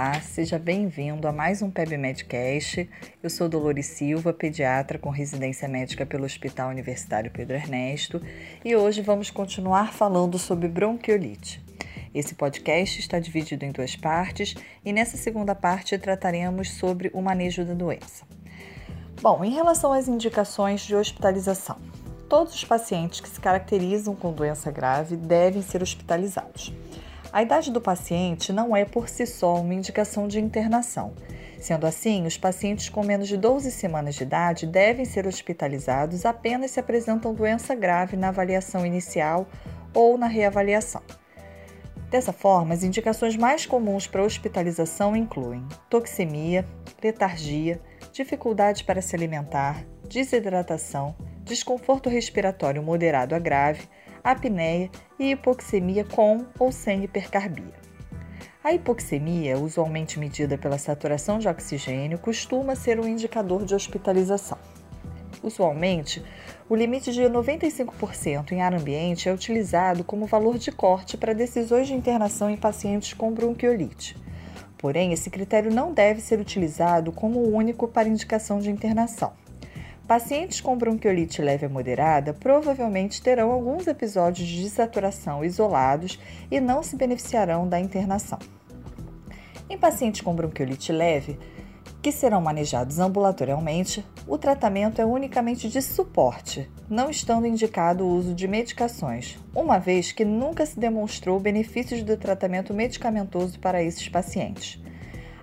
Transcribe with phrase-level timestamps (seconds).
[0.00, 2.88] Olá, seja bem-vindo a mais um PebMedcast.
[3.22, 8.18] Eu sou Dolores Silva, pediatra com residência médica pelo Hospital Universitário Pedro Ernesto,
[8.64, 11.62] e hoje vamos continuar falando sobre bronquiolite.
[12.14, 17.62] Esse podcast está dividido em duas partes e nessa segunda parte trataremos sobre o manejo
[17.62, 18.24] da doença.
[19.20, 21.76] Bom, em relação às indicações de hospitalização,
[22.26, 26.72] todos os pacientes que se caracterizam com doença grave devem ser hospitalizados.
[27.32, 31.14] A idade do paciente não é por si só uma indicação de internação.
[31.60, 36.72] Sendo assim, os pacientes com menos de 12 semanas de idade devem ser hospitalizados apenas
[36.72, 39.46] se apresentam doença grave na avaliação inicial
[39.94, 41.02] ou na reavaliação.
[42.10, 46.66] Dessa forma, as indicações mais comuns para hospitalização incluem toxemia,
[47.00, 47.80] letargia,
[48.12, 53.88] dificuldade para se alimentar, desidratação, desconforto respiratório moderado a grave,
[54.22, 57.74] apneia e hipoxemia com ou sem hipercarbia.
[58.62, 64.58] A hipoxemia, usualmente medida pela saturação de oxigênio, costuma ser um indicador de hospitalização.
[65.42, 66.22] Usualmente,
[66.68, 71.88] o limite de 95% em ar ambiente é utilizado como valor de corte para decisões
[71.88, 74.16] de internação em pacientes com bronquiolite.
[74.76, 79.32] Porém, esse critério não deve ser utilizado como único para indicação de internação.
[80.10, 86.18] Pacientes com bronquiolite leve a moderada provavelmente terão alguns episódios de saturação isolados
[86.50, 88.40] e não se beneficiarão da internação.
[89.68, 91.38] Em pacientes com bronquiolite leve,
[92.02, 98.34] que serão manejados ambulatorialmente, o tratamento é unicamente de suporte, não estando indicado o uso
[98.34, 104.82] de medicações, uma vez que nunca se demonstrou benefícios do tratamento medicamentoso para esses pacientes.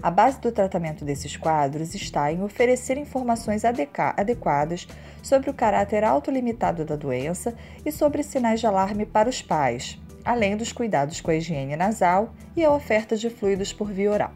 [0.01, 4.87] A base do tratamento desses quadros está em oferecer informações adequadas
[5.23, 10.55] sobre o caráter autolimitado da doença e sobre sinais de alarme para os pais, além
[10.55, 14.33] dos cuidados com a higiene nasal e a oferta de fluidos por via oral.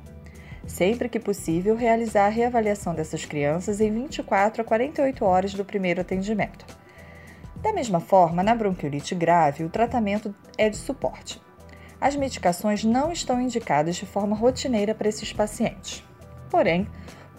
[0.66, 6.02] Sempre que possível, realizar a reavaliação dessas crianças em 24 a 48 horas do primeiro
[6.02, 6.66] atendimento.
[7.62, 11.40] Da mesma forma, na bronquiolite grave, o tratamento é de suporte
[12.02, 16.04] as medicações não estão indicadas de forma rotineira para esses pacientes.
[16.50, 16.88] Porém,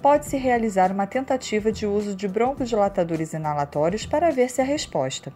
[0.01, 5.33] pode-se realizar uma tentativa de uso de broncodilatadores inalatórios para ver se há resposta.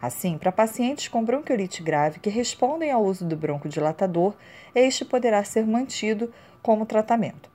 [0.00, 4.34] Assim, para pacientes com bronquiolite grave que respondem ao uso do broncodilatador,
[4.74, 6.30] este poderá ser mantido
[6.62, 7.50] como tratamento.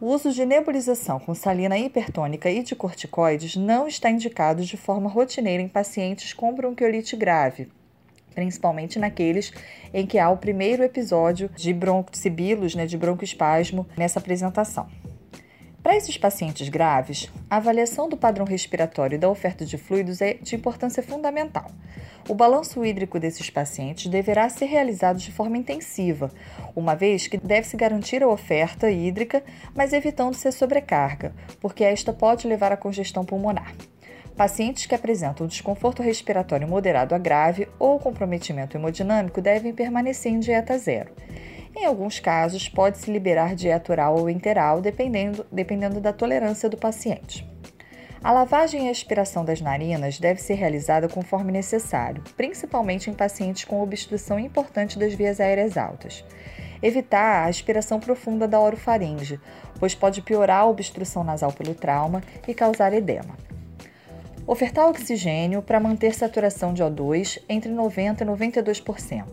[0.00, 5.08] O uso de nebulização com salina hipertônica e de corticoides não está indicado de forma
[5.08, 7.70] rotineira em pacientes com bronquiolite grave,
[8.32, 9.52] principalmente naqueles
[9.92, 14.88] em que há o primeiro episódio de broncosibilos, né, de broncoespasmo nessa apresentação.
[15.82, 20.34] Para esses pacientes graves, a avaliação do padrão respiratório e da oferta de fluidos é
[20.34, 21.66] de importância fundamental.
[22.28, 26.30] O balanço hídrico desses pacientes deverá ser realizado de forma intensiva,
[26.76, 29.42] uma vez que deve-se garantir a oferta hídrica,
[29.74, 33.74] mas evitando-se sobrecarga, porque esta pode levar à congestão pulmonar.
[34.36, 40.78] Pacientes que apresentam desconforto respiratório moderado a grave ou comprometimento hemodinâmico devem permanecer em dieta
[40.78, 41.12] zero.
[41.76, 47.48] Em alguns casos, pode-se liberar dieta oral ou enteral, dependendo, dependendo da tolerância do paciente.
[48.24, 53.82] A lavagem e aspiração das narinas deve ser realizada conforme necessário, principalmente em pacientes com
[53.82, 56.24] obstrução importante das vias aéreas altas.
[56.82, 59.40] Evitar a aspiração profunda da orofaringe,
[59.78, 63.36] pois pode piorar a obstrução nasal pelo trauma e causar edema.
[64.44, 69.24] Ofertar oxigênio para manter saturação de O2 entre 90% e 92%.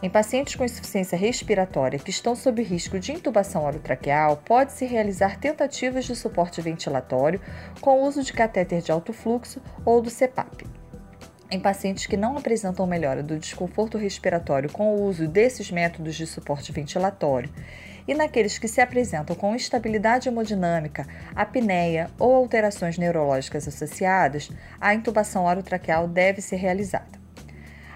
[0.00, 6.04] Em pacientes com insuficiência respiratória que estão sob risco de intubação orotraqueal, pode-se realizar tentativas
[6.04, 7.40] de suporte ventilatório
[7.80, 10.64] com o uso de catéter de alto fluxo ou do CPAP.
[11.54, 16.26] Em pacientes que não apresentam melhora do desconforto respiratório com o uso desses métodos de
[16.26, 17.48] suporte ventilatório
[18.08, 24.50] e naqueles que se apresentam com instabilidade hemodinâmica, apneia ou alterações neurológicas associadas,
[24.80, 27.20] a intubação orotraqueal deve ser realizada.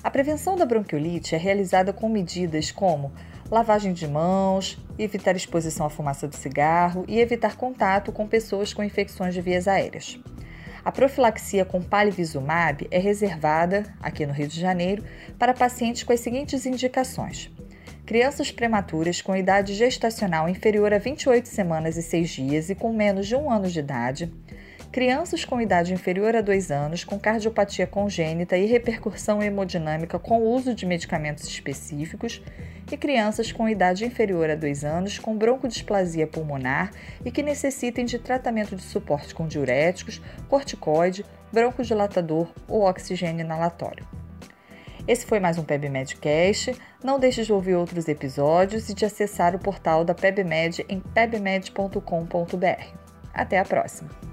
[0.04, 3.12] A prevenção da bronquiolite é realizada com medidas como
[3.50, 8.84] lavagem de mãos, evitar exposição à fumaça do cigarro e evitar contato com pessoas com
[8.84, 10.16] infecções de vias aéreas.
[10.88, 15.04] A profilaxia com palivizumab é reservada, aqui no Rio de Janeiro,
[15.38, 17.50] para pacientes com as seguintes indicações:
[18.06, 23.26] crianças prematuras com idade gestacional inferior a 28 semanas e 6 dias e com menos
[23.26, 24.32] de um ano de idade,
[24.90, 30.50] crianças com idade inferior a 2 anos com cardiopatia congênita e repercussão hemodinâmica com o
[30.50, 32.42] uso de medicamentos específicos
[32.90, 36.90] e crianças com idade inferior a 2 anos com broncodisplasia pulmonar
[37.24, 44.06] e que necessitem de tratamento de suporte com diuréticos, corticoide, broncodilatador ou oxigênio inalatório.
[45.06, 46.76] Esse foi mais um PebMedcast.
[47.02, 51.98] Não deixe de ouvir outros episódios e de acessar o portal da PebMed em pebmed.com.br.
[53.32, 54.27] Até a próxima!